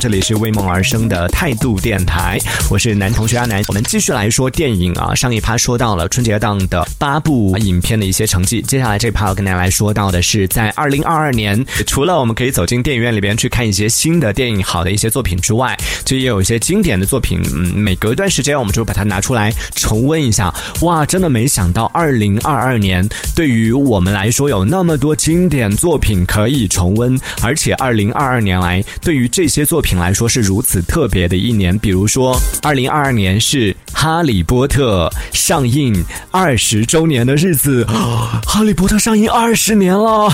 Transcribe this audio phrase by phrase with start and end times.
[0.00, 2.38] 这里是为梦而生的态度电台，
[2.70, 3.62] 我是男同学阿南。
[3.68, 20.52] 我们继续来说电影啊，上一趴说到了春节档的八部影片的一些成绩，接下来这一趴要跟大家来说到的是，在二零二二年，除了我们可以走进电影院里边去看一些新的电影、好的一些作品之外，就也有一些经典的作品，嗯，每隔一段时间我们就把它拿出来重温一下。
[20.80, 23.06] 哇，真的没想到二零二二年
[23.36, 31.78] 对于我们来说有那么多经典作品可以重温，而且二零二二年来对于这些作品来说是如此特别的一年。
[31.78, 37.84] 比如说，二零二二年是《哈利波特》上映二十周年的日子，
[38.46, 40.32] 《哈利波特》上映二十年了。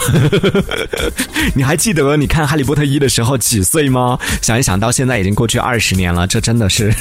[1.55, 4.19] 你还记得你看《哈利波特》一的时候几岁吗？
[4.43, 6.95] 想一想到现在已经过去二十年了，这真的是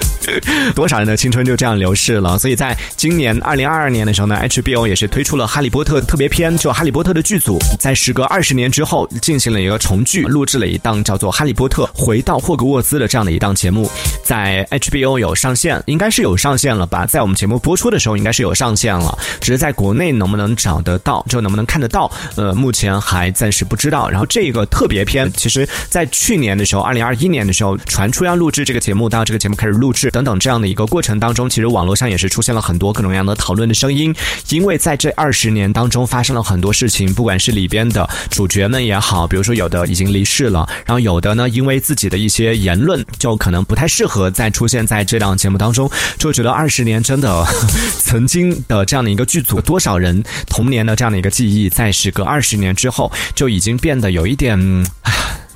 [0.74, 2.38] 多少人的青春就这样流逝了。
[2.38, 13.90] 所以在今年二零二二年的时候呢，HBO 也是推出了《哈利波特》特别篇，就《哈利波特》的剧组在时隔二十年之后进行了一个重聚，录制了一档叫做《哈利波特回到霍格沃兹》的这样的一档节目，
[14.22, 17.06] 在 HBO 有上线，应该是有上线了吧？
[17.06, 24.08] 在我们节目播出的时候，应该是有上线了，只是在国内能不能找得到，就能不能看得到，呃，目前还暂时不知道。
[24.08, 34.14] 然后这个特别篇，其实在去年的时候，二零二一年的时候传出要录制这个节目，到这个节目开始录制等等这样的一个过程当中，其实网络上也是出现了很多各种各样的讨论的声音，
[34.48, 47.46] 因为在这二十年当中发生了很多事情，不管是里边的主角们也好，比如说有的已经离世了，然后有的呢因为为自己的一些言论就可能不太适合再出现在这档节目当中，就觉得二十年真的
[48.02, 54.58] 曾经的这样的一个剧组，多少人童年的这样的一个记忆，在时隔二十年之后就已经变得有一点，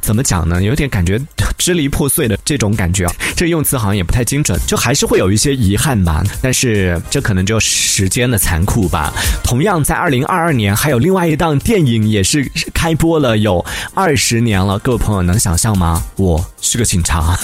[0.05, 0.63] 怎么讲呢？
[0.63, 1.19] 有点感觉
[1.57, 6.23] 支离破碎的这种感觉啊， 这用词好像也不太精准，就还是会有一些遗憾吧。
[6.43, 9.11] 但是这可能就时间的残酷吧。
[9.43, 16.03] 同样在二零二二年，还有另外一档电影也是开播了有二十年了，各位朋友能想象吗？
[16.17, 17.39] 我是个警察。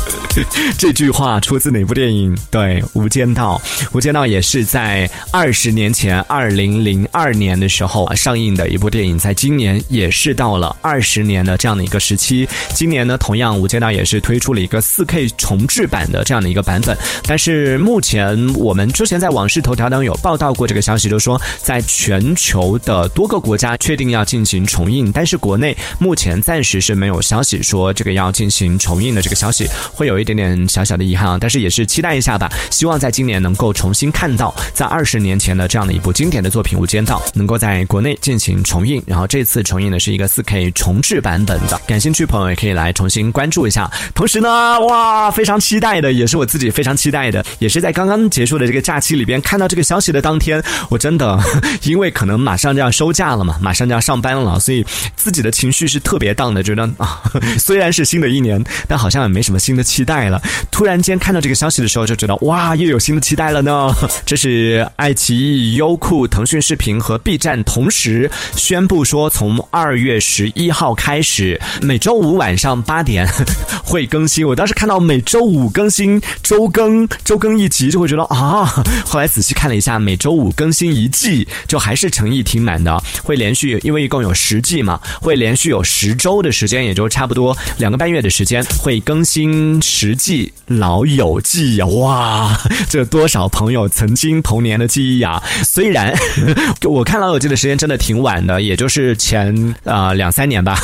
[0.78, 2.36] 这句话出自哪部电影？
[2.50, 3.60] 对，《无间道》。
[3.92, 11.80] 《无间道》也是在二十年前，二零零二年的时候上映的一部电影，在今年也是到了二十年的这样的。
[11.80, 16.96] 一个时期，今年呢，同样《无间道》也是推出了一个四 K 重制版的这样的一个版本。
[17.26, 31.36] 但是目前我们之前在网视头条当中有报道过这个消息，就是说在全球的多个国家确定要进行重映，但是国内目前暂时是没有消息说这个要进行重映的这个消息，会有一点点小小的遗憾啊。
[31.38, 41.78] 但是也是期待一下吧，希望在今年能够重新看到在二十年前的这样的一部经典的作品《无间道》能够在国内进行重映，然后这次重映的是一个四 K 重制版本的。
[41.86, 43.90] 感兴趣朋友也可以来重新关注一下。
[44.14, 51.38] 同时呢，哇，非常期待的，也是我自己非常期待的，也是在刚刚结束的这个假期里边看到这个消息的当天，我真的
[51.82, 54.82] 因为可能马上就要收假了嘛，马上就要上班了，所以
[55.14, 57.20] 自己的情绪是特别荡的，觉得啊，
[57.58, 60.40] 虽然是新的一年，但好像也没什么新的期待了。
[60.70, 63.92] 突然间看到这个消息的时候，就觉得哇，又有新的期待了呢。
[64.24, 71.60] 这是爱奇艺、优酷、腾讯视频和 B 站同时宣布说，从二月十一号开始。
[71.82, 73.26] 每周五晚上八点
[73.84, 74.46] 会更新。
[74.46, 78.64] 我当时看到每周五更新，周更周更一集，就会觉得啊。
[79.04, 83.02] 后来仔细看了一下，每周五更新一季，就还是诚意挺满的。
[83.22, 91.86] 会连续，因为一共有十季嘛，会连续有十周的时间，也就差不多两个半月的时间，会更新实际《老友记》呀。
[91.86, 95.42] 哇，这多少朋友曾经童年的记忆啊！
[95.64, 96.14] 虽然
[96.84, 100.80] 我看《老友记》的时间真的挺晚的，也就是前啊两三年吧。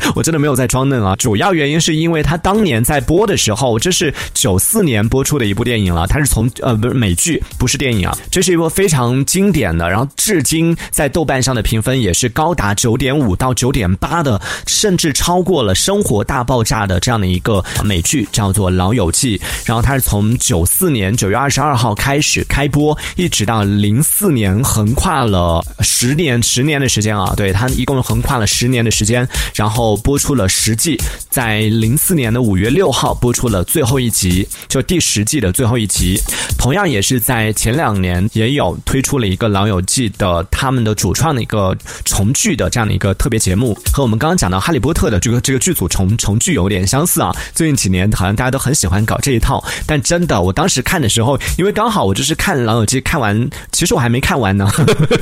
[0.14, 1.14] 我真的没有在装嫩啊！
[1.16, 6.06] 主要原因是因为他当年在播的时候，这是九四年播出的一部电影了。
[6.06, 8.16] 它是从呃不是美剧，不是电影啊。
[8.30, 19.38] 这是一部非常经典的，然后至今在豆瓣上的评分也是高达九点五到九点八的，甚至超过了《生活大爆炸》的这样的一个美剧，叫做《老友记》。
[19.64, 27.34] 然后它是从九四年九月二十二号开始开播，一直到零四年，横跨了十年十年的时间啊。
[27.36, 29.26] 对，它一共横跨了十年的时间。
[29.54, 31.00] 然后后播出了十季，
[31.30, 36.20] 在零四年的五月六号播出了最后一集，就第十季的最后一集。
[36.58, 41.74] 同样也是在前两年也有推出了一个《老友记》的他们的主创的一个
[42.04, 47.34] 重聚的这样的一个特别节目，和我们刚刚讲到《哈利波特》的这个这个剧组重重聚有点相似啊。
[47.54, 54.70] 最近几年好像大家都很喜欢搞这一套，但真的，我当时看的时候，因为刚好我就是看《老友记》看完，其实我还没看完呢，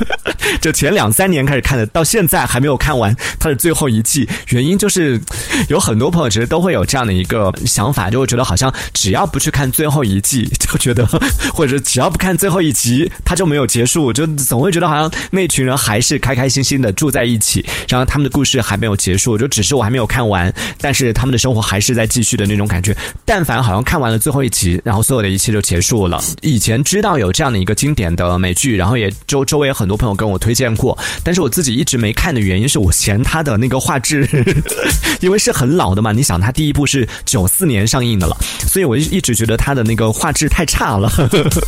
[0.59, 4.27] 就前两三年开始看的，到现在还没有看完它的最后一季。
[4.57, 5.21] 原因就是
[5.69, 11.05] 有很多朋友其实都会有这样的一个想法，就会觉得好像只要不去看最后一季，就觉得
[11.53, 20.51] 或者只要不看最后一集，它就没有结束，就总会觉得好像那群人还是开开心心的住在一起，然后他们的故事还没有结束，就只是我还没有看完，
[20.81, 22.97] 但是他们的生活还是在继续的那种感觉。
[23.25, 26.19] 但凡好像看完了最后一集，然后所有的一切就结束了。
[26.41, 34.27] 以前知道有这样的一个经典的美剧，然后也周周围很多朋友跟我推荐过，但是我自己一直没看的原因是我嫌它的那个画质，
[35.21, 36.11] 因为是很老的嘛。
[36.11, 41.11] 你想，它第一部是九四年上映的了，所以我一直觉得它的那个画质太差了，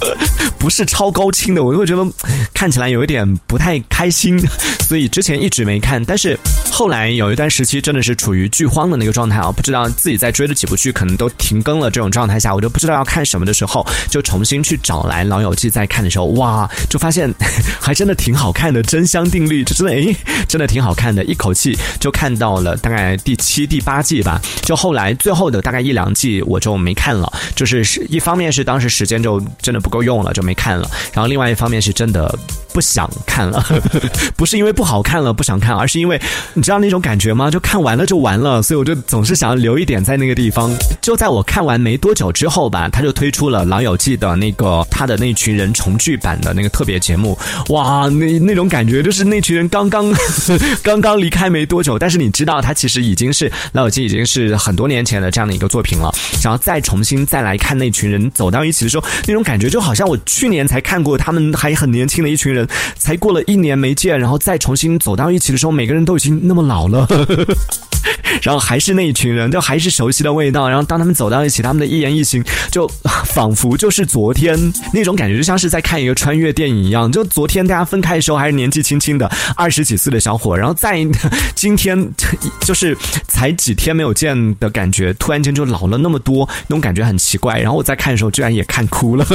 [0.58, 2.12] 不是超高清的，我就会觉得
[2.54, 4.40] 看起来有一点不太开心，
[4.88, 6.04] 所以之前一直没看。
[6.04, 6.38] 但是
[6.72, 17.34] 后来有一段时期真的是处于剧荒的那个状态啊，不知道自己在追的几部剧可能都停更了，这种状态下，我就不知道要看什么的时候，就重新去找来《老友记》再看的时候，哇，就发现
[17.80, 20.16] 还真的挺好看的，真香定律，就真的诶，
[20.48, 24.42] 真的挺好看的，一口气就看到了大概第七、第八季吧。
[24.62, 32.38] 就后来最后的大概一两季我就没看了，就是是一方面是当时时间就真的不够用了，就没看了，然后另外一方面是真的
[32.80, 33.62] 不想看了，
[34.38, 36.18] 不是因为不好看了不想看，而是因为
[36.54, 37.52] 你知道那种感觉吗？
[37.52, 40.74] 就看完了就完了，所以我就总是想要留一点在那个地方。
[41.02, 47.38] 就在我看完没多久之后吧，他就推出了《老友记》的那个他的那群人重聚版的那个特别节目，
[47.68, 50.10] 哇，那那种感觉就是那群人刚刚
[50.81, 56.10] 刚刚离开没多久，但是你知道他其实已经是《老友记》已经是很多年前的这样的一个作品了，
[56.42, 62.66] 然后再重新再来看那群人走到一起的时候，那种感觉就好像我去年才看过他们还很年轻的一群人，
[62.98, 67.07] 才过了一年没见，然后再重新走到一起的时候，每个人都已经那么老了。
[68.41, 70.67] 然后还是那一群人，就还是熟悉的味道。
[70.67, 72.88] 然后当他们走到一起，他们的一言一行，就
[73.25, 74.57] 仿佛就是昨天
[74.94, 77.11] 那种感觉，就像是在看一个穿越电影一样。
[77.11, 81.06] 就昨天大家分开的时候还是年纪轻轻的二十几岁的小伙，然后在
[81.56, 82.09] 今天
[82.61, 82.95] 就是
[83.27, 87.59] 才几天没有见的感觉，突然间就老了那么多，那种感觉很奇怪。
[87.59, 89.25] 然后我在看的时候，居然也看哭了，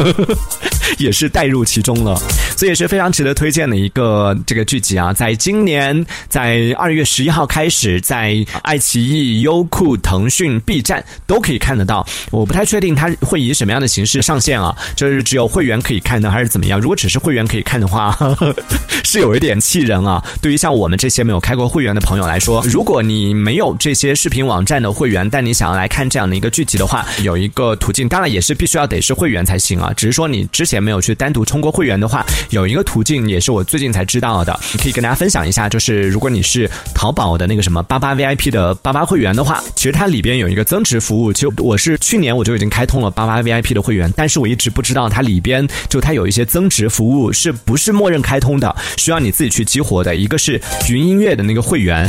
[0.98, 2.16] 也是带入其中了，
[2.56, 5.12] 所以也是非常值得推荐的一个这个剧集啊。
[5.12, 8.34] 在今年，在二月十一号开始，在
[8.64, 12.06] 爱奇艺、优酷、腾讯、B 站都可以看得到。
[12.30, 16.80] 我不太确定它会以什么样的形式上线啊，就是只有会员可以看呢，还是怎么样？
[16.80, 18.16] 如果只是会员可以看的话，
[19.04, 20.22] 是有一点气人啊。
[20.40, 29.92] 对于像我们这些没有开过会员的朋友来说，如果你没有这些视频网站的会员，但你想要来看这样的一个剧集的话，有一个途径，当然也是必须要得是会员才行啊。
[29.94, 35.68] 只是说你之前没有去单独充过会员的话，有一个途径也是我最近才知道的，可以跟大家分享一下。
[35.68, 41.32] 就是如果你是淘宝的那个什么八八 VIP 的八八会员的话，其实它里边有一个增值服务。
[41.32, 50.14] 其实我是去年我就已经开通了八八 VIP 的会员，但是我一直不知道它里边就它有一些增值服务是不是默认开通的，需要你自己去激活的。
[50.14, 52.08] 一个是云音乐的那个会员，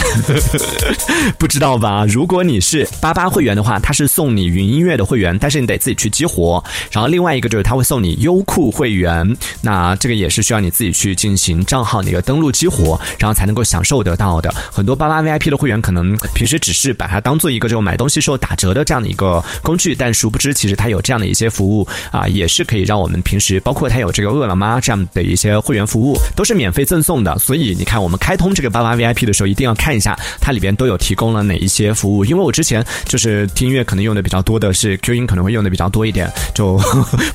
[1.38, 2.06] 不知道吧？
[2.08, 6.64] 如果你是八八会员的话，它是送你云音乐的会员，但是你得自己去激活。
[6.92, 14.54] 然后另外一个就是它会送你优酷会员，那这个也是需要你自己去进行账号的一个登录激活，然后才能够享受得到的。
[14.72, 27.38] 很多八八 VIP 的会员可能平时只是把它当做一个这种买东西时候打折的这样的一个工具，但殊不知其实它有这样的一些服务啊，也是可以让我们平时包括它有这个饿了么这样的一些会员服务，都是免费赠送的。
[27.40, 32.26] 所以你看，我们开通这个八八 VIP 的时候，一定要看一下它里边都有提供了哪一些服务。
[32.26, 36.80] 因为我之前就是听音乐可能用的比较多的是 Q 音，可能会用的比较多一点，就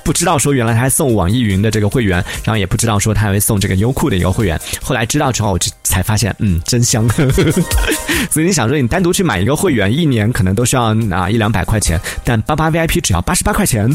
[0.04, 4.60] 不知道说原来他还送网易云的这个会员，然后也不知道说他还会送这个优酷的一个会员。
[4.82, 7.06] 后来知道之后，我就才发现，嗯，真香。
[7.08, 7.52] 呵 呵
[8.30, 13.90] 所以你想说，你单独去买一个会员，一年可能都需要啊一两百块钱，但八八 VIP 只要八十八块钱，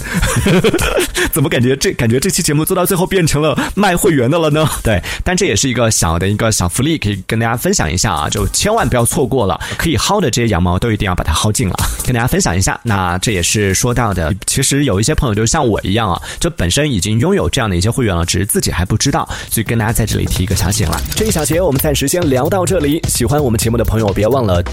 [1.31, 4.67] 怎么感觉这感觉这期节目做到最后变成了卖会员的了呢？
[4.83, 11.75] 对，但这也是一个小的一个小福利，可以跟大家分享一下啊，就千万不要错过了，可以薅的这些羊毛都一定要把它薅尽了，
[12.05, 12.79] 跟大家分享一下。
[12.83, 21.01] 那这也是说到的，其实有一些朋友就像我一样啊，就本身已经拥有这样的一些会员了，只是自己还不知道，所以跟大家在这里提一个小醒了。
[21.15, 24.61] 这一小节我们暂时先聊到这里，喜欢我们节目的朋友别忘了